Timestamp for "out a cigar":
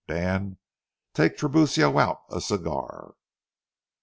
2.01-3.13